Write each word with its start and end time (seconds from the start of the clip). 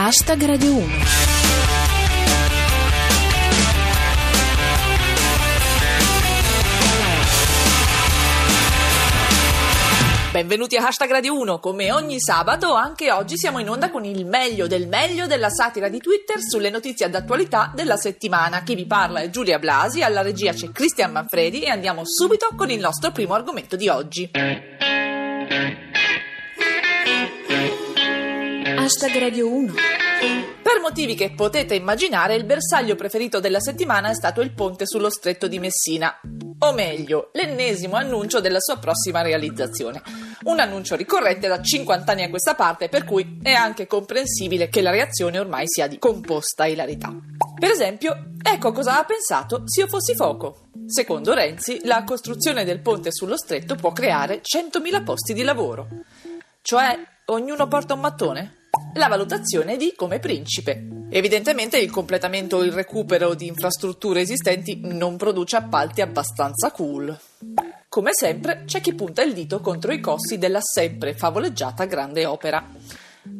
Hashtag 0.00 0.44
Radio 0.44 0.74
1. 0.76 0.86
Benvenuti 10.30 10.76
a 10.76 10.86
Hashtag 10.86 11.10
Radio 11.10 11.36
1, 11.36 11.58
come 11.58 11.90
ogni 11.90 12.20
sabato 12.20 12.74
anche 12.74 13.10
oggi 13.10 13.36
siamo 13.36 13.58
in 13.58 13.68
onda 13.68 13.90
con 13.90 14.04
il 14.04 14.24
meglio 14.24 14.68
del 14.68 14.86
meglio 14.86 15.26
della 15.26 15.50
satira 15.50 15.88
di 15.88 15.98
Twitter 15.98 16.36
sulle 16.48 16.70
notizie 16.70 17.10
d'attualità 17.10 17.72
della 17.74 17.96
settimana. 17.96 18.62
Chi 18.62 18.76
vi 18.76 18.86
parla 18.86 19.18
è 19.18 19.30
Giulia 19.30 19.58
Blasi, 19.58 20.02
alla 20.02 20.22
regia 20.22 20.52
c'è 20.52 20.70
Cristian 20.70 21.10
Manfredi 21.10 21.62
e 21.62 21.70
andiamo 21.70 22.02
subito 22.04 22.50
con 22.56 22.70
il 22.70 22.78
nostro 22.78 23.10
primo 23.10 23.34
argomento 23.34 23.74
di 23.74 23.88
oggi. 23.88 24.30
Hashtag 28.88 29.18
Radio 29.18 29.52
1. 29.52 29.97
Per 30.20 30.80
motivi 30.80 31.14
che 31.14 31.30
potete 31.30 31.76
immaginare, 31.76 32.34
il 32.34 32.44
bersaglio 32.44 32.96
preferito 32.96 33.38
della 33.38 33.60
settimana 33.60 34.10
è 34.10 34.14
stato 34.14 34.40
il 34.40 34.52
ponte 34.52 34.84
sullo 34.84 35.10
stretto 35.10 35.46
di 35.46 35.60
Messina. 35.60 36.20
O 36.58 36.72
meglio, 36.72 37.30
l'ennesimo 37.34 37.94
annuncio 37.94 38.40
della 38.40 38.58
sua 38.58 38.78
prossima 38.78 39.22
realizzazione. 39.22 40.02
Un 40.44 40.58
annuncio 40.58 40.96
ricorrente 40.96 41.46
da 41.46 41.62
50 41.62 42.10
anni 42.10 42.24
a 42.24 42.30
questa 42.30 42.56
parte, 42.56 42.88
per 42.88 43.04
cui 43.04 43.38
è 43.40 43.52
anche 43.52 43.86
comprensibile 43.86 44.68
che 44.68 44.82
la 44.82 44.90
reazione 44.90 45.38
ormai 45.38 45.66
sia 45.68 45.86
di 45.86 45.98
composta 45.98 46.66
ilarità. 46.66 47.14
Per 47.56 47.70
esempio, 47.70 48.32
ecco 48.42 48.72
cosa 48.72 48.98
ha 48.98 49.04
pensato 49.04 49.62
se 49.66 49.82
io 49.82 49.86
fossi 49.86 50.16
Foco. 50.16 50.70
Secondo 50.86 51.32
Renzi, 51.32 51.80
la 51.84 52.02
costruzione 52.02 52.64
del 52.64 52.80
ponte 52.80 53.12
sullo 53.12 53.36
stretto 53.36 53.76
può 53.76 53.92
creare 53.92 54.40
100.000 54.42 55.04
posti 55.04 55.32
di 55.32 55.42
lavoro. 55.44 55.86
Cioè, 56.60 56.98
ognuno 57.26 57.68
porta 57.68 57.94
un 57.94 58.00
mattone? 58.00 58.57
La 58.94 59.08
valutazione 59.08 59.76
di 59.76 59.92
come 59.96 60.18
principe. 60.18 61.06
Evidentemente 61.10 61.78
il 61.78 61.90
completamento 61.90 62.56
o 62.58 62.62
il 62.62 62.72
recupero 62.72 63.34
di 63.34 63.46
infrastrutture 63.46 64.20
esistenti 64.20 64.80
non 64.82 65.16
produce 65.16 65.56
appalti 65.56 66.00
abbastanza 66.00 66.70
cool. 66.70 67.18
Come 67.88 68.10
sempre 68.12 68.64
c'è 68.66 68.80
chi 68.80 68.94
punta 68.94 69.22
il 69.22 69.32
dito 69.32 69.60
contro 69.60 69.92
i 69.92 70.00
costi 70.00 70.36
della 70.36 70.60
sempre 70.60 71.14
favoleggiata 71.14 71.86
grande 71.86 72.26
opera. 72.26 72.62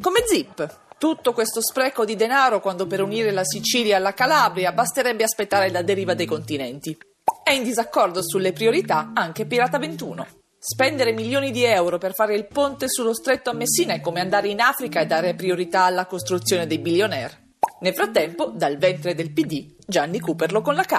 Come 0.01 0.25
Zip. 0.27 0.87
Tutto 0.99 1.33
questo 1.33 1.61
spreco 1.63 2.05
di 2.05 2.17
denaro 2.17 2.61
quando 2.61 2.87
per 2.87 3.03
unire 3.03 3.31
la 3.31 3.45
Sicilia 3.45 3.99
alla 3.99 4.15
Calabria 4.15 4.73
basterebbe 4.73 5.23
aspettare 5.23 5.71
la 5.71 5.83
deriva 5.83 6.15
dei 6.15 6.27
continenti. 6.27 6.97
È 7.45 7.53
in 7.53 7.63
disaccordo 7.63 8.21
sulle 8.23 8.53
priorità 8.53 9.13
anche 9.15 9.47
Pirata 9.47 9.79
21. 9.79 10.38
Spendere 10.61 11.13
milioni 11.13 11.53
di 11.53 11.63
euro 11.63 11.99
per 11.99 12.15
fare 12.15 12.35
il 12.35 12.47
ponte 12.47 12.89
sullo 12.89 13.15
stretto 13.15 13.51
a 13.51 13.53
Messina 13.53 13.95
è 13.95 14.01
come 14.01 14.19
andare 14.19 14.49
in 14.49 14.61
Africa 14.61 15.01
e 15.01 15.07
dare 15.07 15.37
priorità 15.37 15.85
alla 15.85 16.07
costruzione 16.07 16.67
dei 16.67 16.81
billionaire. 16.81 17.51
Nel 17.81 17.95
frattempo, 17.95 18.47
dal 18.47 18.77
ventre 18.77 19.15
del 19.15 19.31
PD, 19.31 19.77
Gianni 19.87 20.19
Cooperlo 20.19 20.61
con 20.61 20.75
la 20.75 20.83
K, 20.83 20.93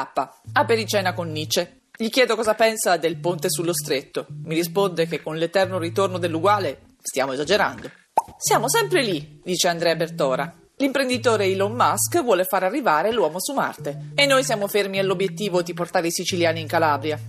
a 0.53 0.65
pericena 0.65 1.13
con 1.13 1.29
Nietzsche. 1.29 1.81
Gli 1.93 2.09
chiedo 2.09 2.37
cosa 2.37 2.53
pensa 2.53 2.95
del 2.95 3.17
ponte 3.17 3.49
sullo 3.49 3.73
stretto. 3.73 4.27
Mi 4.45 4.55
risponde 4.55 5.07
che 5.07 5.21
con 5.21 5.35
l'eterno 5.35 5.77
ritorno 5.77 6.19
dell'uguale 6.19 6.79
stiamo 7.01 7.33
esagerando. 7.33 7.91
Siamo 8.37 8.69
sempre 8.69 9.03
lì, 9.03 9.41
dice 9.43 9.67
Andrea 9.67 9.95
Bertora. 9.95 10.55
L'imprenditore 10.77 11.47
Elon 11.47 11.73
Musk 11.73 12.23
vuole 12.23 12.45
far 12.45 12.63
arrivare 12.63 13.11
l'uomo 13.11 13.41
su 13.41 13.51
Marte 13.51 14.11
e 14.15 14.25
noi 14.25 14.45
siamo 14.45 14.69
fermi 14.69 14.99
all'obiettivo 14.99 15.61
di 15.61 15.73
portare 15.73 16.07
i 16.07 16.11
siciliani 16.11 16.61
in 16.61 16.67
Calabria. 16.67 17.19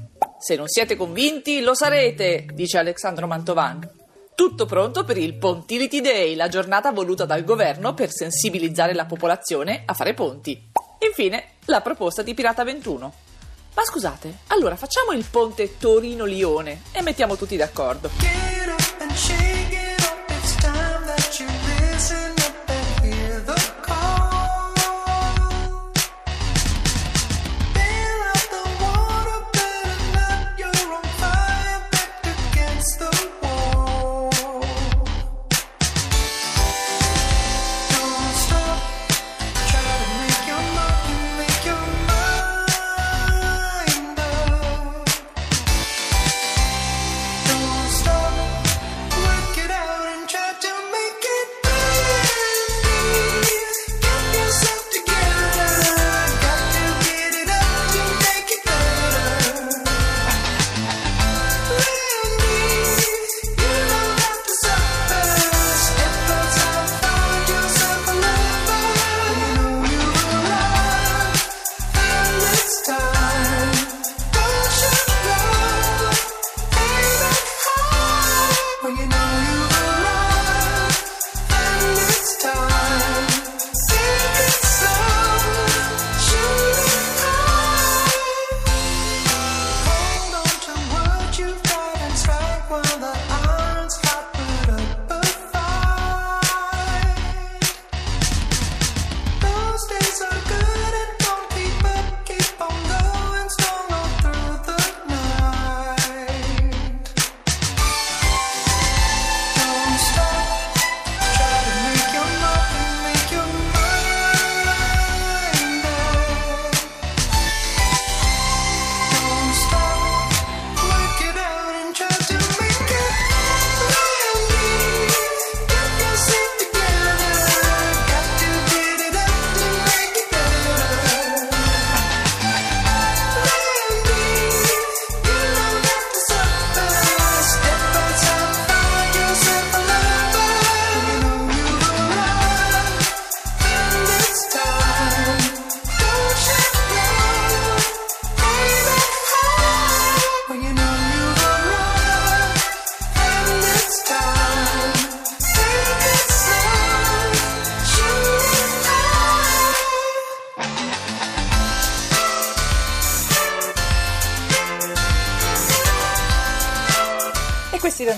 Se 0.41 0.57
non 0.57 0.69
siete 0.69 0.97
convinti, 0.97 1.61
lo 1.61 1.75
sarete, 1.75 2.47
dice 2.55 2.79
Alexandro 2.79 3.27
Mantovan. 3.27 3.87
Tutto 4.35 4.65
pronto 4.65 5.05
per 5.05 5.19
il 5.19 5.35
Pontility 5.35 6.01
Day, 6.01 6.35
la 6.35 6.49
giornata 6.49 6.93
voluta 6.93 7.27
dal 7.27 7.45
governo 7.45 7.93
per 7.93 8.11
sensibilizzare 8.11 8.95
la 8.95 9.05
popolazione 9.05 9.83
a 9.85 9.93
fare 9.93 10.15
ponti. 10.15 10.59
Infine, 11.07 11.57
la 11.67 11.83
proposta 11.83 12.23
di 12.23 12.33
Pirata 12.33 12.65
21. 12.65 13.13
Ma 13.75 13.85
scusate, 13.85 14.39
allora 14.47 14.77
facciamo 14.77 15.13
il 15.13 15.27
ponte 15.31 15.77
Torino-Lione 15.77 16.85
e 16.93 17.03
mettiamo 17.03 17.37
tutti 17.37 17.59
d'accordo. 17.59 18.09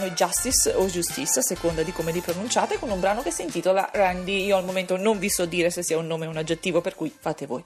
I 0.04 0.12
Justice 0.12 0.72
o 0.74 0.86
Justice, 0.86 1.38
a 1.38 1.42
seconda 1.42 1.82
di 1.82 1.92
come 1.92 2.12
li 2.12 2.20
pronunciate, 2.20 2.78
con 2.78 2.90
un 2.90 3.00
brano 3.00 3.22
che 3.22 3.30
si 3.30 3.42
intitola 3.42 3.88
Randy. 3.92 4.44
Io 4.44 4.56
al 4.56 4.64
momento 4.64 4.96
non 4.96 5.18
vi 5.18 5.28
so 5.28 5.44
dire 5.46 5.70
se 5.70 5.82
sia 5.82 5.98
un 5.98 6.06
nome 6.06 6.26
o 6.26 6.30
un 6.30 6.36
aggettivo, 6.36 6.80
per 6.80 6.94
cui 6.94 7.14
fate 7.16 7.46
voi. 7.46 7.62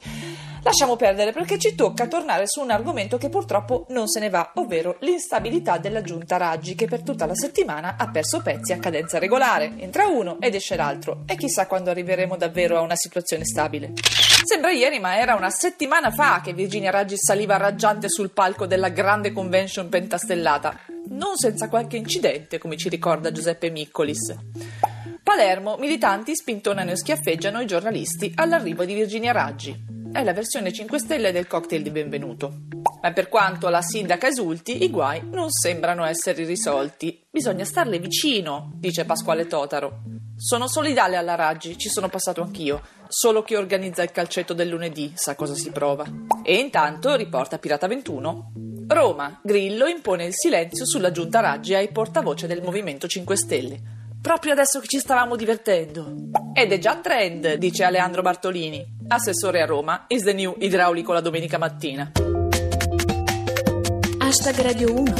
Lasciamo 0.62 0.96
perdere 0.96 1.32
perché 1.32 1.58
ci 1.58 1.74
tocca 1.74 2.06
tornare 2.08 2.46
su 2.46 2.60
un 2.60 2.70
argomento 2.70 3.18
che 3.18 3.28
purtroppo 3.28 3.86
non 3.90 4.08
se 4.08 4.20
ne 4.20 4.30
va, 4.30 4.52
ovvero 4.54 4.96
l'instabilità 5.00 5.78
della 5.78 6.02
giunta 6.02 6.36
Raggi, 6.36 6.74
che 6.74 6.86
per 6.86 7.02
tutta 7.02 7.26
la 7.26 7.34
settimana 7.34 7.96
ha 7.98 8.10
perso 8.10 8.42
pezzi 8.42 8.72
a 8.72 8.78
cadenza 8.78 9.18
regolare. 9.18 9.72
Entra 9.78 10.06
uno 10.06 10.38
ed 10.40 10.54
esce 10.54 10.76
l'altro, 10.76 11.22
e 11.26 11.36
chissà 11.36 11.66
quando 11.66 11.90
arriveremo 11.90 12.36
davvero 12.36 12.76
a 12.76 12.80
una 12.80 12.96
situazione 12.96 13.44
stabile. 13.44 13.92
Sembra 14.44 14.70
ieri, 14.70 14.98
ma 14.98 15.18
era 15.18 15.34
una 15.34 15.50
settimana 15.50 16.10
fa 16.10 16.40
che 16.42 16.52
Virginia 16.52 16.90
Raggi 16.90 17.16
saliva 17.16 17.56
raggiante 17.56 18.08
sul 18.08 18.30
palco 18.30 18.66
della 18.66 18.90
grande 18.90 19.32
convention 19.32 19.88
pentastellata, 19.88 20.78
non 21.08 21.36
senza 21.36 21.68
qualche 21.68 21.96
incidente, 21.96 22.58
come 22.58 22.76
ci 22.76 22.88
ricorda 22.88 23.32
Giuseppe 23.32 23.70
Miccolis. 23.70 24.34
Palermo, 25.22 25.76
militanti 25.76 26.36
spintonano 26.36 26.92
e 26.92 26.96
schiaffeggiano 26.96 27.60
i 27.60 27.66
giornalisti 27.66 28.32
all'arrivo 28.36 28.84
di 28.84 28.94
Virginia 28.94 29.32
Raggi. 29.32 29.94
È 30.12 30.22
la 30.22 30.32
versione 30.32 30.72
5 30.72 30.98
stelle 30.98 31.32
del 31.32 31.46
cocktail 31.46 31.82
di 31.82 31.90
benvenuto. 31.90 32.60
Ma 33.02 33.12
per 33.12 33.28
quanto 33.28 33.68
la 33.68 33.82
sindaca 33.82 34.28
esulti, 34.28 34.82
i 34.84 34.90
guai 34.90 35.20
non 35.28 35.50
sembrano 35.50 36.04
essere 36.04 36.44
risolti. 36.44 37.26
Bisogna 37.30 37.64
starle 37.64 37.98
vicino, 37.98 38.72
dice 38.76 39.04
Pasquale 39.04 39.46
Totaro. 39.46 40.02
Sono 40.36 40.68
solidale 40.68 41.16
alla 41.16 41.34
Raggi, 41.34 41.76
ci 41.76 41.88
sono 41.88 42.08
passato 42.08 42.42
anch'io. 42.42 42.82
Solo 43.08 43.42
chi 43.42 43.54
organizza 43.54 44.02
il 44.02 44.10
calcetto 44.10 44.54
del 44.54 44.68
lunedì 44.68 45.12
sa 45.14 45.34
cosa 45.34 45.54
si 45.54 45.70
prova. 45.70 46.04
E 46.42 46.54
intanto, 46.56 47.14
riporta 47.16 47.58
Pirata 47.58 47.86
21, 47.86 48.52
Roma, 48.88 49.40
Grillo 49.42 49.86
impone 49.86 50.26
il 50.26 50.34
silenzio 50.34 50.86
sulla 50.86 51.10
giunta 51.10 51.40
Raggi 51.40 51.74
ai 51.74 51.90
portavoce 51.90 52.46
del 52.46 52.62
Movimento 52.62 53.08
5 53.08 53.36
Stelle. 53.36 53.80
Proprio 54.22 54.52
adesso 54.52 54.78
che 54.78 54.86
ci 54.86 55.00
stavamo 55.00 55.34
divertendo. 55.34 56.14
Ed 56.54 56.70
è 56.70 56.78
già 56.78 56.96
trend, 56.96 57.54
dice 57.54 57.82
Aleandro 57.82 58.22
Bartolini, 58.22 58.84
assessore 59.08 59.60
a 59.60 59.66
Roma, 59.66 60.04
is 60.06 60.22
the 60.22 60.32
new 60.32 60.54
idraulico 60.58 61.12
la 61.12 61.20
domenica 61.20 61.58
mattina. 61.58 62.12
Hashtag 64.18 64.60
Radio 64.60 64.94
1. 64.94 65.14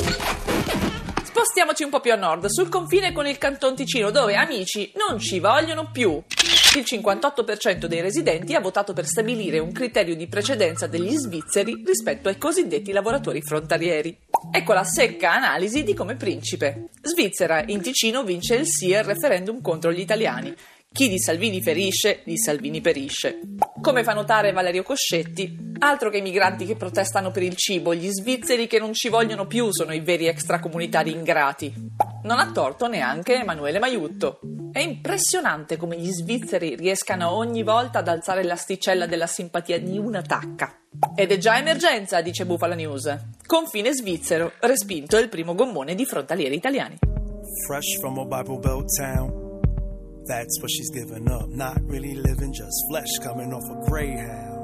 Spostiamoci 1.57 1.85
un 1.85 1.91
po' 1.91 2.01
più 2.01 2.13
a 2.13 2.17
nord, 2.17 2.49
sul 2.49 2.69
confine 2.69 3.15
con 3.15 3.27
il 3.27 3.39
Canton 3.39 3.75
Ticino, 3.75 4.11
dove 4.11 4.35
amici 4.35 4.93
non 5.09 5.19
ci 5.19 5.41
vogliono 5.41 5.91
più. 5.91 6.23
Il 6.77 6.85
58% 6.87 7.87
dei 7.87 8.03
residenti 8.03 8.55
ha 8.55 8.61
votato 8.61 8.93
per 8.93 9.07
stabilire 9.07 9.59
un 9.59 9.73
criterio 9.73 10.15
di 10.15 10.27
precedenza 10.27 10.87
degli 10.87 11.17
svizzeri 11.17 11.83
rispetto 11.83 12.29
ai 12.29 12.37
cosiddetti 12.37 12.93
lavoratori 12.93 13.41
frontalieri. 13.41 14.19
Ecco 14.53 14.75
la 14.75 14.85
secca 14.85 15.33
analisi 15.33 15.83
di 15.83 15.95
come 15.95 16.17
principe. 16.17 16.91
Svizzera, 17.01 17.65
in 17.65 17.81
Ticino 17.81 18.23
vince 18.23 18.57
il 18.57 18.67
sì 18.67 18.93
al 18.93 19.05
referendum 19.05 19.63
contro 19.63 19.91
gli 19.91 20.01
italiani. 20.01 20.55
Chi 20.93 21.09
di 21.09 21.19
Salvini 21.19 21.63
ferisce, 21.63 22.21
di 22.25 22.37
Salvini 22.37 22.83
perisce. 22.83 23.41
Come 23.81 24.05
fa 24.05 24.13
notare 24.13 24.53
Valerio 24.53 24.83
Coscetti, 24.83 25.66
altro 25.79 26.11
che 26.11 26.19
i 26.19 26.23
migranti 26.23 26.67
che 26.67 26.77
protestano 26.77 27.31
per 27.31 27.43
il 27.43 27.57
cibo, 27.57 27.95
gli 27.95 28.09
svizzeri 28.09 28.67
che 28.67 28.79
non 28.79 28.93
ci 28.93 29.09
vogliono 29.09 29.47
più 29.47 29.73
sono 29.73 29.93
i 29.93 30.01
veri 30.01 30.27
extracomunitari 30.27 31.13
ingrati. 31.13 31.73
Non 32.23 32.39
ha 32.39 32.51
torto 32.53 32.89
neanche 32.89 33.35
Emanuele 33.35 33.79
Maiutto. 33.79 34.41
È 34.73 34.81
impressionante 34.81 35.77
come 35.77 35.99
gli 35.99 36.11
svizzeri 36.11 36.75
riescano 36.77 37.31
ogni 37.31 37.63
volta 37.63 38.01
ad 38.01 38.09
alzare 38.09 38.43
l'asticella 38.43 39.07
della 39.07 39.27
simpatia 39.27 39.81
di 39.81 39.99
una 39.99 40.23
tacca. 40.23 40.75
Ed 41.15 41.31
è 41.31 41.39
già 41.39 41.57
emergenza, 41.57 42.21
dice 42.21 42.47
Bufala 42.47 42.75
News. 42.75 43.17
Confine 43.47 43.93
svizzero, 43.95 44.53
respinto 44.61 45.19
il 45.19 45.29
primo 45.29 45.55
gommone 45.55 45.95
di 45.95 46.05
frontalieri 46.05 46.55
italiani. 46.57 46.99
fresh 47.65 47.99
from 48.01 48.19
a 48.19 48.25
Bible 48.25 48.59
Belt 48.59 48.89
town. 48.99 49.33
That's 50.27 50.61
what 50.61 50.71
she's 50.71 50.91
giving 50.91 51.31
up, 51.31 51.49
not 51.49 51.79
really 51.83 52.15
living, 52.15 52.53
just 52.53 52.77
flesh 52.89 53.19
coming 53.23 53.53
off 53.53 53.65
a 53.71 53.89
greyhound. 53.89 54.56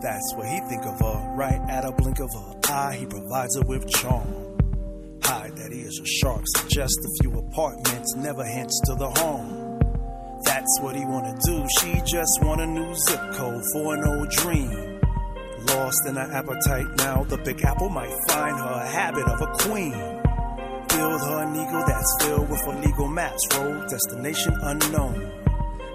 That's 0.00 0.34
what 0.36 0.46
he 0.46 0.60
think 0.68 0.84
of 0.86 0.98
her, 1.00 1.34
right 1.34 1.60
at 1.68 1.84
a 1.84 1.90
blink 1.90 2.20
of 2.20 2.30
an 2.34 2.60
eye, 2.70 2.96
he 3.00 3.06
provides 3.06 3.56
her 3.56 3.62
with 3.62 3.88
charm. 3.90 4.28
Hide 5.24 5.56
that 5.56 5.72
he 5.72 5.80
is 5.80 6.00
a 6.00 6.06
shark, 6.06 6.42
suggest 6.56 6.96
a 7.04 7.22
few 7.22 7.38
apartments, 7.38 8.14
never 8.14 8.44
hints 8.44 8.80
to 8.86 8.94
the 8.94 9.10
home. 9.10 9.80
That's 10.44 10.80
what 10.80 10.94
he 10.94 11.04
wanna 11.04 11.36
do, 11.44 11.66
she 11.80 12.00
just 12.06 12.38
want 12.42 12.60
a 12.60 12.66
new 12.66 12.94
zip 12.94 13.20
code 13.32 13.64
for 13.72 13.94
an 13.94 14.04
old 14.06 14.30
dream. 14.30 15.00
Lost 15.66 16.06
in 16.06 16.14
her 16.14 16.30
appetite 16.32 16.86
now, 16.98 17.24
the 17.24 17.38
big 17.38 17.64
apple 17.64 17.88
might 17.88 18.14
find 18.28 18.56
her 18.56 18.80
a 18.84 18.86
habit 18.86 19.26
of 19.26 19.40
a 19.40 19.46
queen. 19.64 19.92
Build 20.88 21.20
her 21.20 21.42
an 21.42 21.56
eagle 21.56 21.84
that's 21.86 22.16
filled 22.24 22.48
with 22.48 22.62
illegal 22.68 23.08
maps. 23.08 23.42
Road 23.56 23.88
destination 23.90 24.54
unknown. 24.62 25.47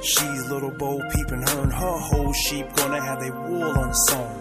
She's 0.03 0.49
little 0.51 0.71
Bo 0.71 0.99
peeping 1.15 1.47
her 1.47 1.63
and 1.63 1.71
her 1.71 1.97
whole 1.97 2.33
sheep 2.33 2.65
gonna 2.75 3.01
have 3.01 3.21
a 3.21 3.31
wool 3.31 3.63
on 3.63 3.93
song. 3.93 4.39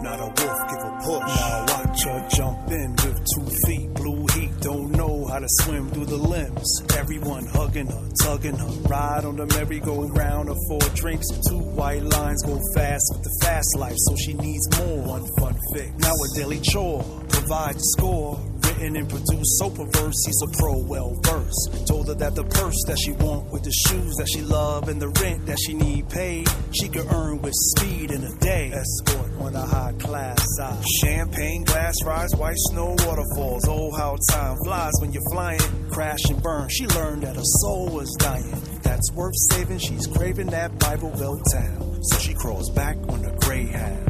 Not 0.00 0.20
a 0.20 0.26
wolf, 0.26 0.36
give 0.70 0.78
a 0.78 0.98
push. 1.02 1.36
Now 1.36 1.66
watch 1.68 2.04
her 2.04 2.28
jump 2.28 2.70
in 2.70 2.92
with 2.92 3.26
two 3.34 3.46
feet, 3.66 3.94
blue 3.94 4.26
heat. 4.34 4.50
Don't 4.60 4.92
know 4.92 5.26
how 5.26 5.40
to 5.40 5.46
swim 5.62 5.90
through 5.90 6.06
the 6.06 6.16
limbs. 6.16 6.82
Everyone 6.96 7.46
hugging 7.46 7.88
her, 7.88 8.08
tugging 8.22 8.56
her. 8.56 8.66
Ride 8.88 9.24
on 9.24 9.36
the 9.36 9.46
merry-go-round 9.46 10.48
of 10.48 10.56
four 10.68 10.80
drinks. 10.94 11.26
Two 11.48 11.58
white 11.58 12.02
lines 12.02 12.42
go 12.44 12.60
fast 12.74 13.04
with 13.12 13.24
the 13.24 13.38
fast 13.42 13.76
life, 13.76 13.96
so 13.96 14.16
she 14.16 14.34
needs 14.34 14.68
more. 14.78 15.02
One 15.02 15.26
fun 15.38 15.56
fix. 15.74 15.90
Now 15.98 16.14
a 16.14 16.36
daily 16.36 16.60
chore, 16.60 17.02
provide 17.28 17.74
the 17.74 17.84
score. 17.96 18.40
Written 18.82 18.96
and 18.96 19.08
produced 19.08 19.58
so 19.58 19.70
perverse, 19.70 20.26
he's 20.26 20.42
a 20.42 20.58
pro, 20.58 20.76
well 20.88 21.14
versed. 21.22 21.86
Told 21.86 22.08
her 22.08 22.14
that 22.14 22.34
the 22.34 22.42
purse 22.42 22.82
that 22.88 22.98
she 22.98 23.12
want 23.12 23.52
with 23.52 23.62
the 23.62 23.70
shoes 23.70 24.16
that 24.16 24.26
she 24.26 24.42
love 24.42 24.88
and 24.88 25.00
the 25.00 25.08
rent 25.22 25.46
that 25.46 25.56
she 25.64 25.74
need 25.74 26.08
paid, 26.08 26.48
she 26.72 26.88
could 26.88 27.06
earn 27.12 27.40
with 27.40 27.54
speed 27.54 28.10
in 28.10 28.24
a 28.24 28.34
day. 28.40 28.72
Escort 28.72 29.30
on 29.38 29.54
a 29.54 29.64
high 29.64 29.92
class 30.00 30.36
side. 30.56 30.84
Champagne 31.00 31.62
glass 31.62 31.94
rides, 32.04 32.34
white 32.34 32.56
snow 32.70 32.96
waterfalls. 33.06 33.68
Oh, 33.68 33.92
how 33.96 34.16
time 34.32 34.56
flies 34.64 34.92
when 35.00 35.12
you're 35.12 35.30
flying. 35.30 35.60
Crash 35.92 36.24
and 36.28 36.42
burn. 36.42 36.68
She 36.68 36.88
learned 36.88 37.22
that 37.22 37.36
her 37.36 37.50
soul 37.62 37.88
was 37.88 38.10
dying. 38.18 38.62
That's 38.82 39.12
worth 39.12 39.36
saving. 39.52 39.78
She's 39.78 40.08
craving 40.08 40.48
that 40.48 40.76
Bible 40.80 41.10
Belt 41.10 41.40
town. 41.52 42.02
So 42.02 42.18
she 42.18 42.34
crawls 42.34 42.68
back 42.70 42.96
on 43.08 43.22
the 43.22 43.30
Greyhound. 43.42 44.08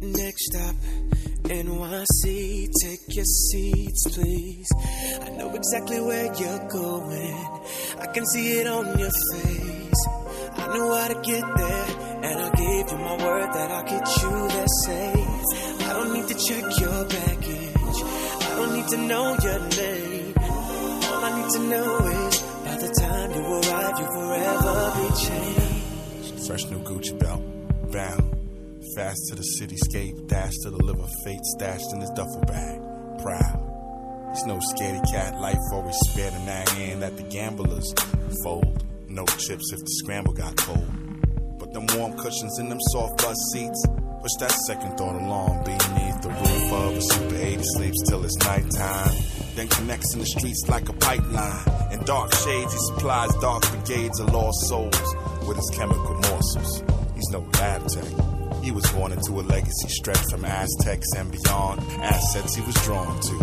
Next 0.00 0.46
stop, 0.46 0.74
NYC. 1.44 2.70
Take 2.82 3.14
your 3.14 3.24
seats, 3.24 4.02
please. 4.14 4.68
I 5.22 5.28
know 5.30 5.54
exactly 5.54 6.00
where 6.00 6.34
you're 6.34 6.68
going. 6.68 7.36
I 8.00 8.06
can 8.14 8.24
see 8.26 8.60
it 8.60 8.66
on 8.66 8.98
your 8.98 9.10
face. 9.32 10.06
I 10.56 10.66
know 10.76 10.94
how 10.94 11.08
to 11.08 11.20
get 11.20 11.44
there, 11.56 11.86
and 12.22 12.40
I'll 12.40 12.50
give 12.52 12.90
you 12.90 12.98
my 12.98 13.24
word 13.24 13.52
that 13.52 13.70
I'll 13.70 13.84
get 13.84 14.06
you 14.22 14.48
there 14.48 14.66
safe. 14.84 15.82
I 15.82 15.92
don't 15.92 16.12
need 16.14 16.28
to 16.28 16.34
check 16.34 16.64
your 16.80 17.04
baggage. 17.04 17.98
I 18.40 18.54
don't 18.56 18.74
need 18.74 18.88
to 18.88 18.96
know 18.96 19.36
your 19.42 19.60
name. 19.60 20.34
All 20.38 21.24
I 21.24 21.42
need 21.42 21.50
to 21.52 21.58
know 21.58 21.98
is 22.26 22.42
by 22.64 22.76
the 22.76 22.88
time 23.00 23.30
you 23.32 23.42
arrive, 23.44 23.98
you'll 23.98 24.12
forever 24.12 24.92
be 24.96 25.08
changed. 25.26 26.46
Fresh 26.46 26.64
new 26.70 26.78
Gucci 26.78 27.18
belt, 27.18 27.42
bound. 27.92 28.43
Fast 28.94 29.26
to 29.28 29.34
the 29.34 29.42
cityscape, 29.58 30.28
dash 30.28 30.52
to 30.62 30.70
the 30.70 30.76
liver 30.76 31.08
fate, 31.24 31.44
stashed 31.56 31.92
in 31.92 32.00
his 32.00 32.10
duffel 32.10 32.44
bag. 32.46 32.80
Proud. 33.22 33.58
He's 34.30 34.46
no 34.46 34.58
scaredy 34.58 35.02
cat, 35.10 35.40
life 35.40 35.58
always 35.72 35.96
spared 36.10 36.32
a 36.32 36.38
nag 36.44 36.68
hand 36.68 37.02
that 37.02 37.16
the 37.16 37.24
gamblers 37.24 37.92
fold. 38.44 38.84
No 39.08 39.24
chips 39.26 39.72
if 39.72 39.80
the 39.80 39.90
scramble 39.98 40.32
got 40.32 40.56
cold. 40.58 40.86
But 41.58 41.72
them 41.72 41.86
warm 41.96 42.16
cushions 42.16 42.58
in 42.60 42.68
them 42.68 42.78
soft 42.92 43.18
bus 43.18 43.36
seats. 43.52 43.84
Push 44.22 44.36
that 44.38 44.52
second 44.68 44.96
thought 44.96 45.20
along 45.20 45.64
beneath 45.64 46.22
the 46.22 46.28
roof 46.28 46.72
of 46.72 46.96
a 46.96 47.00
Super 47.00 47.36
80 47.36 47.62
sleeps 47.64 48.02
till 48.08 48.24
it's 48.24 48.36
nighttime. 48.46 49.16
Then 49.56 49.66
connects 49.68 50.14
in 50.14 50.20
the 50.20 50.26
streets 50.26 50.68
like 50.68 50.88
a 50.88 50.92
pipeline. 50.92 51.92
In 51.92 52.04
dark 52.04 52.32
shades, 52.32 52.72
he 52.72 52.78
supplies 52.94 53.34
dark 53.40 53.68
brigades 53.70 54.20
of 54.20 54.32
lost 54.32 54.68
souls 54.68 55.14
with 55.48 55.56
his 55.56 55.70
chemical 55.74 56.14
morsels. 56.30 56.84
He's 57.16 57.30
no 57.30 57.40
lab 57.58 57.88
tech. 57.88 58.33
He 58.64 58.70
was 58.70 58.90
born 58.92 59.12
into 59.12 59.32
a 59.38 59.42
legacy 59.42 59.88
stretched 59.88 60.30
from 60.30 60.42
Aztecs 60.46 61.12
and 61.18 61.30
beyond. 61.30 61.82
Assets 62.00 62.54
he 62.54 62.62
was 62.62 62.74
drawn 62.76 63.20
to. 63.20 63.34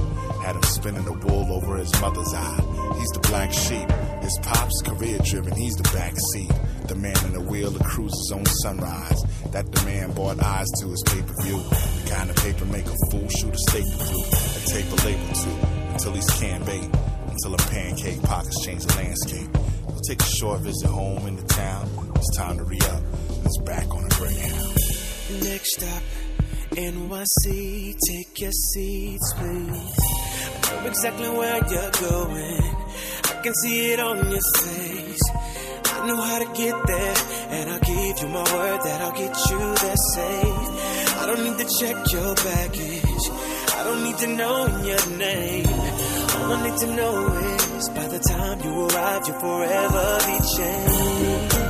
Had 0.42 0.56
him 0.56 0.64
spinning 0.64 1.06
the 1.06 1.14
wool 1.14 1.54
over 1.54 1.78
his 1.78 1.94
mother's 2.02 2.34
eye. 2.34 2.96
He's 2.98 3.10
the 3.10 3.20
black 3.30 3.54
sheep. 3.54 3.88
His 4.24 4.36
pop's 4.42 4.82
career 4.82 5.20
driven. 5.24 5.54
He's 5.54 5.76
the 5.76 5.88
back 5.94 6.16
seat. 6.34 6.52
The 6.88 6.96
man 6.96 7.16
in 7.26 7.34
the 7.34 7.42
wheel 7.42 7.70
that 7.70 7.84
cruises 7.84 8.32
on 8.34 8.44
sunrise. 8.64 9.22
That 9.52 9.72
the 9.72 9.86
man 9.86 10.12
bought 10.14 10.42
eyes 10.42 10.68
to 10.82 10.88
his 10.88 11.04
pay 11.06 11.22
per 11.22 11.36
view. 11.44 11.62
The 11.62 12.10
kind 12.10 12.30
of 12.32 12.36
paper 12.38 12.66
make 12.66 12.88
a 12.88 12.98
fool 13.12 13.30
shoot 13.30 13.54
a 13.54 13.60
staple 13.70 14.02
through. 14.02 14.26
A 14.26 14.62
tape 14.74 14.90
a 14.90 15.06
label 15.06 15.34
to. 15.38 15.50
Until 15.94 16.14
he's 16.14 16.30
can 16.42 16.66
bait. 16.66 16.90
Until 17.30 17.54
a 17.54 17.62
pancake 17.70 18.24
pockets 18.24 18.66
change 18.66 18.84
the 18.88 18.96
landscape. 18.96 19.50
He'll 19.86 20.02
take 20.10 20.20
a 20.20 20.26
short 20.26 20.62
visit 20.62 20.90
home 20.90 21.28
in 21.28 21.36
the 21.36 21.46
town. 21.46 22.12
It's 22.16 22.36
time 22.36 22.58
to 22.58 22.64
re 22.64 22.80
up. 22.90 23.04
It's 23.46 23.58
back 23.62 23.88
on 23.94 24.02
the 24.02 24.16
Greyhound. 24.16 24.81
Next 25.40 25.80
stop, 25.80 26.04
NYC. 26.72 27.96
Take 28.10 28.40
your 28.42 28.52
seats, 28.52 29.34
please. 29.38 30.00
I 30.64 30.82
know 30.84 30.88
exactly 30.88 31.30
where 31.30 31.56
you're 31.72 31.92
going. 31.92 32.76
I 33.24 33.42
can 33.42 33.54
see 33.64 33.94
it 33.94 34.00
on 34.00 34.18
your 34.30 34.42
face. 34.60 35.22
I 35.86 36.08
know 36.08 36.18
how 36.18 36.40
to 36.40 36.46
get 36.54 36.76
there, 36.86 37.16
and 37.50 37.70
I'll 37.70 37.80
give 37.80 38.22
you 38.22 38.28
my 38.28 38.44
word 38.56 38.82
that 38.84 39.02
I'll 39.02 39.12
get 39.14 39.36
you 39.50 39.60
there 39.60 40.02
safe. 40.16 41.18
I 41.18 41.26
don't 41.28 41.44
need 41.44 41.58
to 41.60 41.68
check 41.80 42.12
your 42.12 42.36
baggage. 42.36 43.26
I 43.74 43.84
don't 43.86 44.04
need 44.04 44.18
to 44.18 44.28
know 44.28 44.68
your 44.84 45.18
name. 45.18 45.68
All 45.68 46.54
I 46.54 46.70
need 46.70 46.78
to 46.80 46.88
know 46.96 47.28
is 47.78 47.90
by 47.90 48.08
the 48.08 48.20
time 48.20 48.62
you 48.64 48.88
arrive, 48.88 49.22
you'll 49.28 49.40
forever 49.40 50.20
be 50.28 50.38
changed. 50.58 51.61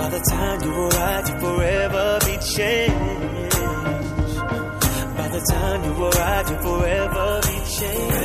By 0.00 0.08
the 0.08 0.20
time 0.30 0.62
you 0.62 0.72
arrive, 0.72 1.28
you'll 1.28 1.40
forever 1.40 2.18
be 2.24 2.36
changed. 2.38 3.58
By 5.14 5.28
the 5.28 5.40
time 5.52 5.84
you 5.84 6.04
arrive, 6.06 6.48
you'll 6.48 6.62
forever 6.62 7.40
be 7.42 7.56
changed. 7.68 8.19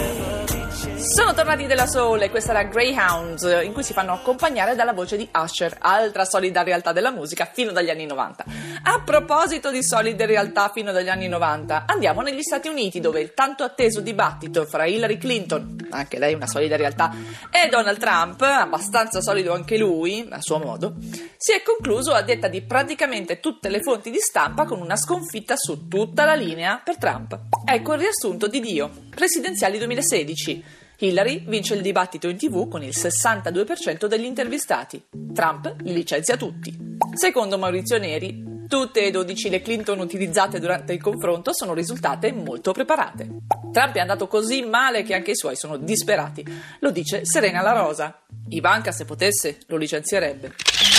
Sono 1.46 1.58
tornati 1.58 1.76
della 1.76 1.88
Soul 1.88 2.22
e 2.24 2.32
questa 2.32 2.50
era 2.54 2.64
Greyhound, 2.64 3.62
in 3.64 3.72
cui 3.72 3.84
si 3.84 3.94
fanno 3.94 4.14
accompagnare 4.14 4.74
dalla 4.74 4.94
voce 4.94 5.16
di 5.16 5.30
Usher, 5.32 5.78
altra 5.80 6.26
solida 6.26 6.64
realtà 6.64 6.92
della 6.92 7.12
musica 7.12 7.46
fino 7.46 7.72
dagli 7.72 7.92
anni 7.92 8.08
90. 8.08 8.46
A 8.82 9.04
proposito 9.06 9.70
di 9.70 9.84
solide 9.84 10.26
realtà 10.26 10.72
fino 10.74 10.92
dagli 10.92 11.08
anni 11.08 11.28
90, 11.28 11.86
andiamo 11.86 12.22
negli 12.22 12.42
Stati 12.42 12.68
Uniti 12.68 13.00
dove 13.00 13.22
il 13.22 13.36
tanto 13.36 13.64
atteso 13.64 14.02
dibattito 14.02 14.66
fra 14.66 14.88
Hillary 14.88 15.20
Clinton, 15.20 15.88
anche 15.92 16.18
lei 16.18 16.34
una 16.34 16.48
solida 16.48 16.78
realtà, 16.78 17.14
e 17.52 17.70
Donald 17.70 18.00
Trump, 18.00 18.42
abbastanza 18.42 19.22
solido 19.22 19.54
anche 19.54 19.78
lui, 19.78 20.28
a 20.32 20.42
suo 20.42 20.58
modo, 20.58 20.96
si 21.38 21.52
è 21.52 21.62
concluso 21.62 22.14
a 22.14 22.24
detta 22.24 22.48
di 22.48 22.64
praticamente 22.64 23.40
tutte 23.40 23.70
le 23.70 23.82
fonti 23.82 24.10
di 24.10 24.20
stampa 24.20 24.66
con 24.66 24.82
una 24.82 24.96
sconfitta 24.96 25.56
su 25.56 25.88
tutta 25.88 26.26
la 26.26 26.34
linea 26.34 26.82
per 26.84 26.98
Trump. 26.98 27.40
Ecco 27.64 27.94
il 27.94 28.00
riassunto 28.00 28.48
di 28.48 28.60
Dio. 28.60 28.90
Presidenziali 29.12 29.78
2016. 29.78 30.84
Hillary 31.00 31.44
vince 31.48 31.74
il 31.74 31.82
dibattito 31.82 32.28
in 32.30 32.38
tv 32.38 32.68
con 32.68 32.84
il 32.84 32.94
62% 32.96 34.06
degli 34.06 34.24
intervistati. 34.24 35.04
Trump 35.34 35.76
li 35.82 35.94
licenzia 35.94 36.38
tutti. 36.38 36.76
Secondo 37.14 37.58
Maurizio 37.58 37.98
Neri, 37.98 38.44
tutte 38.68 39.06
e 39.06 39.12
12 39.12 39.50
le 39.50 39.62
Clinton 39.62 40.00
utilizzate 40.00 40.60
durante 40.60 40.94
il 40.94 41.02
confronto 41.02 41.54
sono 41.54 41.74
risultate 41.74 42.32
molto 42.32 42.72
preparate. 42.72 43.28
Trump 43.72 43.96
è 43.96 44.00
andato 44.00 44.28
così 44.28 44.64
male 44.64 45.04
che 45.04 45.14
anche 45.14 45.32
i 45.32 45.36
suoi 45.36 45.56
sono 45.56 45.78
disperati. 45.78 46.46
Lo 46.80 46.92
dice 46.92 47.26
Serena 47.26 47.62
La 47.62 47.74
Rosa. 47.74 48.22
Ivanka, 48.50 48.92
se 48.92 49.06
potesse, 49.06 49.58
lo 49.68 49.78
licenzierebbe. 49.78 50.54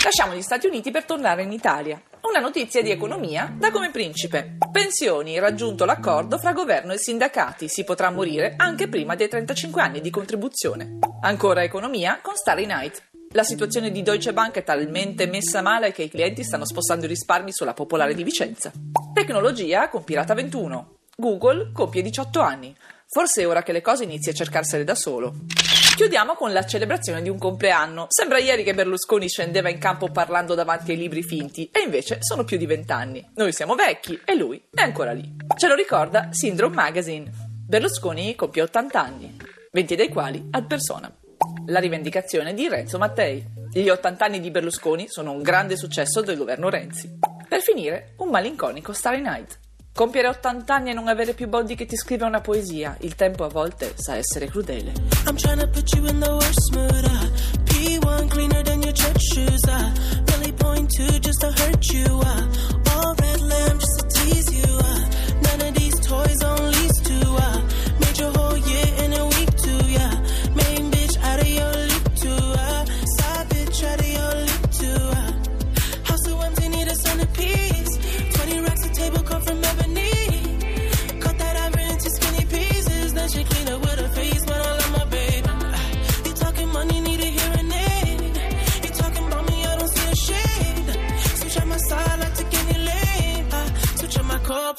Lasciamo 0.05 0.35
gli 0.35 0.43
Stati 0.43 0.67
Uniti 0.67 0.91
per 0.91 1.05
tornare 1.05 1.43
in 1.43 1.53
Italia. 1.53 2.01
Una 2.29 2.41
notizia 2.41 2.83
di 2.83 2.91
economia 2.91 3.55
da 3.57 3.71
come 3.71 3.93
principe. 3.93 4.57
Pensioni, 4.73 5.39
raggiunto 5.39 5.85
l'accordo 5.85 6.39
fra 6.39 6.53
governo 6.53 6.93
e 6.93 6.99
sindacati. 6.99 7.69
Si 7.69 7.85
potrà 7.85 8.11
morire 8.11 8.55
anche 8.57 8.89
prima 8.89 9.15
dei 9.15 9.29
35 9.29 9.81
anni 9.81 10.01
di 10.01 10.11
contribuzione. 10.11 10.99
Ancora 11.21 11.63
economia 11.63 12.19
con 12.21 12.35
Starry 12.35 12.67
Night. 12.67 13.11
La 13.31 13.45
situazione 13.45 13.93
di 13.93 14.03
Deutsche 14.03 14.33
Bank 14.33 14.57
è 14.57 14.65
talmente 14.65 15.27
messa 15.27 15.63
male 15.63 15.93
che 15.93 16.03
i 16.03 16.11
clienti 16.11 16.43
stanno 16.43 16.67
spostando 16.67 17.05
i 17.05 17.09
risparmi 17.09 17.53
sulla 17.53 17.75
popolare 17.75 18.13
di 18.13 18.25
Vicenza. 18.25 18.73
Tecnologia 19.15 19.89
con 19.89 20.03
Pirata 20.03 20.35
21. 20.35 20.97
Google 21.17 21.71
compie 21.73 22.03
18 22.03 22.41
anni. 22.41 22.77
Forse 23.07 23.43
è 23.43 23.47
ora 23.47 23.63
che 23.63 23.73
le 23.73 23.81
cose 23.81 24.03
inizi 24.03 24.31
a 24.31 24.35
cercarsene 24.35 24.85
da 24.85 24.97
solo. 24.97 25.33
Chiudiamo 25.97 26.35
con 26.35 26.53
la 26.53 26.67
celebrazione 26.67 27.23
di 27.23 27.31
un 27.31 27.39
compleanno. 27.39 28.05
Sembra 28.11 28.37
ieri 28.37 28.63
che 28.63 28.75
Berlusconi 28.75 29.31
scendeva 29.31 29.71
in 29.71 29.79
campo 29.79 30.11
parlando 30.11 30.55
davanti 30.55 30.91
ai 30.91 30.99
libri 30.99 31.23
finti, 31.23 31.71
e 31.73 31.81
invece 31.81 32.19
sono 32.21 32.45
più 32.45 32.59
di 32.59 32.67
vent'anni. 32.67 33.31
Noi 33.37 33.51
siamo 33.51 33.75
vecchi 33.75 34.21
e 34.23 34.35
lui 34.35 34.63
è 34.75 34.83
ancora 34.83 35.13
lì. 35.13 35.35
Ce 35.57 35.67
lo 35.67 35.75
ricorda 35.75 36.29
Syndrome 36.33 36.75
Magazine. 36.75 37.33
Berlusconi 37.67 38.35
compie 38.35 38.61
80 38.61 39.03
anni, 39.03 39.37
20 39.73 39.95
dei 39.95 40.11
quali 40.11 40.47
ad 40.51 40.67
persona. 40.67 41.11
La 41.69 41.81
rivendicazione 41.81 42.53
di 42.53 42.69
Renzo 42.69 42.99
Mattei. 42.99 43.43
Gli 43.73 43.89
80 43.89 44.23
anni 44.23 44.41
di 44.41 44.51
Berlusconi 44.51 45.09
sono 45.09 45.33
un 45.33 45.41
grande 45.41 45.79
successo 45.79 46.21
del 46.21 46.37
governo 46.37 46.69
Renzi. 46.69 47.19
Per 47.49 47.63
finire, 47.63 48.13
un 48.19 48.29
malinconico 48.29 48.93
Starry 48.93 49.23
Night. 49.23 49.61
Compiere 49.97 50.29
80 50.29 50.75
anni 50.75 50.91
e 50.91 50.93
non 50.93 51.09
avere 51.09 51.33
più 51.33 51.49
Boddi 51.49 51.75
che 51.75 51.87
ti 51.87 51.97
scrive 51.97 52.27
una 52.27 52.43
poesia. 52.43 52.99
Il 53.01 53.15
tempo 53.15 53.45
a 53.45 53.49
volte 53.49 53.95
sa 53.97 54.15
essere 54.15 54.47
crudele. 54.47 54.93
I'm 55.25 55.37
trying 55.37 55.59
to 55.59 55.67
put 55.69 55.91
you 55.95 56.07
in 56.07 56.21
the 56.21 56.29
worst 56.29 56.75
mood. 56.75 57.03
Uh. 57.03 57.65
P1 57.65 58.29
cleaner 58.29 58.63
than 58.63 58.83
your 58.83 58.93
church 58.93 59.23
shoes. 59.33 59.65
Uh. 59.65 59.91
Really 60.33 60.53
point 60.53 60.91
two 60.95 61.19
just 61.19 61.41
to 61.41 61.51
hurt 61.51 61.83
you. 61.87 62.05
Uh. 62.05 62.47
All 62.93 63.15
red 63.15 63.41
lamb 63.41 63.79
just 63.79 63.99
to 64.01 64.21
tease 64.21 64.53
you. 64.53 64.66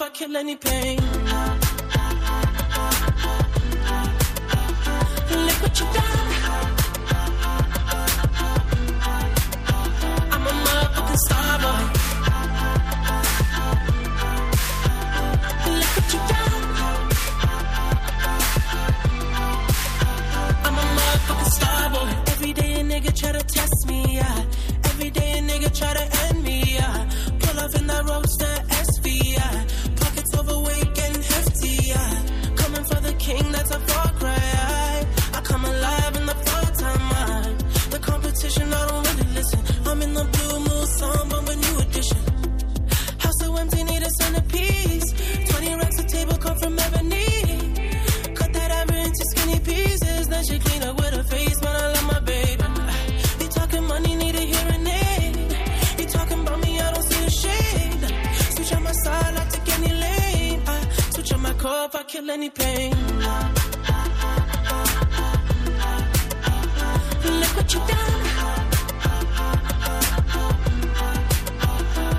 On 0.02 0.08
I 0.08 0.10
kill 0.12 0.36
any 0.36 0.56
pain. 0.56 1.00
Look 5.46 5.62
what 5.64 5.80
you 5.80 5.86
done. 5.98 6.28
I'm 10.34 10.48
a 10.48 10.54
motherfucking 10.66 11.20
star 11.26 11.60
boy. 11.64 11.84
Look 15.80 15.92
what 15.98 16.14
you 16.14 16.20
done. 16.32 16.64
I'm 20.66 20.78
a 20.78 20.86
motherfucking 20.98 21.52
star 21.58 21.90
boy. 21.90 22.32
Every 22.34 22.54
day 22.54 22.74
a 22.80 22.84
nigga 22.84 23.12
try 23.20 23.32
to 23.32 23.44
test 23.44 23.77
kill 62.18 62.32
any 62.32 62.50
pain. 62.50 62.92
Look 67.40 67.54
what 67.58 67.74
you 67.74 67.80
done. 67.92 68.24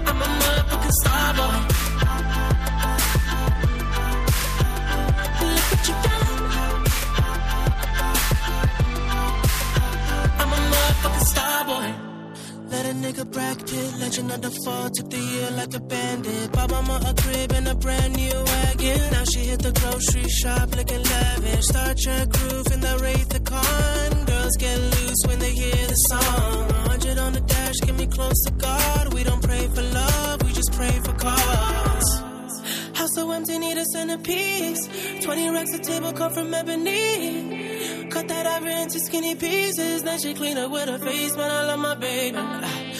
I'm 0.08 0.22
a 0.22 0.28
motherfucking 0.40 0.94
star 1.00 1.34
boy. 1.38 1.58
Look 5.54 5.66
what 5.72 5.88
you 5.88 5.94
done. 6.06 6.34
I'm 10.40 10.52
a 10.52 10.60
motherfucking 10.72 11.26
star 11.26 11.64
boy. 11.64 12.07
A 12.88 12.90
nigga 12.90 13.30
Brad 13.30 13.58
Pitt, 13.66 14.00
legend 14.00 14.32
of 14.32 14.40
the 14.40 14.50
fall, 14.64 14.88
took 14.88 15.10
the 15.10 15.18
year 15.18 15.50
like 15.50 15.74
a 15.74 15.80
bandit. 15.80 16.52
Bought 16.52 16.70
mama 16.70 16.98
a 17.04 17.12
crib 17.20 17.52
and 17.52 17.68
a 17.68 17.74
brand 17.74 18.16
new 18.16 18.32
wagon. 18.32 19.12
Now 19.12 19.24
she 19.24 19.40
hit 19.40 19.60
the 19.60 19.72
grocery 19.72 20.26
shop 20.30 20.74
looking 20.74 21.02
lavish. 21.02 21.66
Star 21.66 21.92
Trek 22.02 22.30
groove 22.30 22.66
in 22.72 22.80
the 22.80 22.98
Wraith 23.02 23.28
the 23.28 23.40
Con. 23.40 24.24
Girls 24.24 24.56
get 24.56 24.78
loose 24.80 25.20
when 25.26 25.38
they 25.38 25.50
hear 25.52 25.86
the 25.86 26.00
song. 26.08 26.68
100 26.88 27.18
on 27.18 27.34
the 27.34 27.40
dash, 27.40 27.76
get 27.84 27.94
me 27.94 28.06
close 28.06 28.40
to 28.46 28.52
God. 28.52 29.12
We 29.12 29.22
don't 29.22 29.42
pray 29.42 29.68
for 29.68 29.82
love, 29.82 30.42
we 30.44 30.52
just 30.54 30.72
pray 30.72 30.98
for 31.04 31.12
cause. 31.12 32.22
House 32.94 33.14
so 33.14 33.30
empty, 33.32 33.58
need 33.58 33.76
a 33.76 33.84
centerpiece. 33.92 34.88
20 35.24 35.50
racks 35.50 35.74
of 35.74 35.82
table 35.82 36.14
come 36.14 36.32
from 36.32 36.54
ebony. 36.54 38.08
Cut 38.08 38.28
that 38.28 38.46
ivory 38.46 38.80
into 38.80 38.98
skinny 39.00 39.34
pieces. 39.34 40.04
Then 40.04 40.18
she 40.18 40.32
clean 40.32 40.56
up 40.56 40.70
with 40.70 40.88
her 40.88 40.98
face, 40.98 41.36
but 41.36 41.50
I 41.50 41.66
love 41.66 41.80
my 41.80 41.94
baby. 41.94 42.38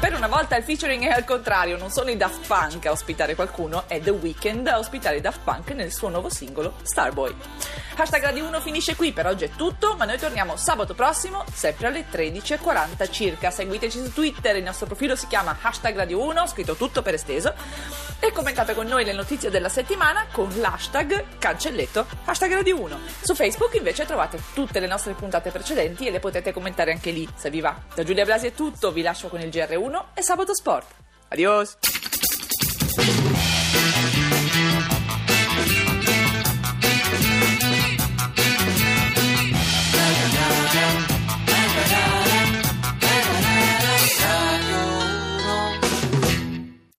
Per 0.00 0.12
una 0.12 0.26
volta 0.28 0.56
il 0.56 0.64
featuring 0.64 1.04
è 1.04 1.10
al 1.10 1.24
contrario, 1.24 1.78
non 1.78 1.90
sono 1.90 2.10
i 2.10 2.16
Daft 2.16 2.46
Punk 2.46 2.84
a 2.86 2.90
ospitare 2.90 3.34
qualcuno, 3.34 3.84
è 3.86 4.00
The 4.00 4.10
Weeknd 4.10 4.66
a 4.66 4.78
ospitare 4.78 5.16
i 5.16 5.20
Daft 5.20 5.40
Punk 5.44 5.70
nel 5.70 5.92
suo 5.92 6.10
nuovo 6.10 6.28
singolo 6.28 6.74
Starboy. 6.82 7.34
Hashtag 7.96 8.22
Radio 8.24 8.46
1 8.46 8.60
finisce 8.60 8.96
qui, 8.96 9.12
per 9.12 9.26
oggi 9.26 9.44
è 9.44 9.50
tutto, 9.50 9.94
ma 9.96 10.04
noi 10.04 10.18
torniamo 10.18 10.56
sabato 10.56 10.94
prossimo, 10.94 11.44
sempre 11.52 11.86
alle 11.86 12.04
13.40 12.10 13.10
circa. 13.10 13.50
Seguiteci 13.50 14.02
su 14.02 14.12
Twitter, 14.12 14.56
il 14.56 14.64
nostro 14.64 14.86
profilo 14.86 15.14
si 15.14 15.26
chiama 15.28 15.56
Hashtag 15.60 15.96
Radio 15.96 16.20
1, 16.22 16.46
scritto 16.48 16.74
tutto 16.74 17.02
per 17.02 17.14
esteso, 17.14 17.54
e 18.18 18.32
commentate 18.32 18.74
con 18.74 18.86
noi 18.86 19.04
le 19.04 19.12
notizie 19.12 19.48
della 19.48 19.68
settimana 19.68 20.26
con 20.32 20.48
l'hashtag 20.56 21.38
cancelletto 21.38 22.06
Hashtag 22.24 22.52
Radio 22.52 22.80
1. 22.80 22.98
Su 23.22 23.34
Facebook 23.34 23.74
invece 23.74 24.06
trovate 24.06 24.42
tutte 24.54 24.80
le 24.80 24.86
nostre 24.86 25.12
puntate 25.12 25.50
precedenti 25.50 26.06
e 26.06 26.10
le 26.10 26.20
potete 26.20 26.52
commentare 26.52 26.90
anche 26.90 27.10
lì, 27.10 27.28
se 27.36 27.48
vi 27.48 27.60
va. 27.60 27.76
Da 27.94 28.02
Giulia 28.02 28.24
Blasi 28.24 28.48
è 28.48 28.54
tutto, 28.54 28.90
vi 28.90 29.02
lascio 29.02 29.28
con 29.28 29.40
il 29.40 29.48
GR1 29.48 29.93
e 30.16 30.22
Sabato 30.22 30.52
Sport. 30.52 30.86
Adios! 31.30 31.76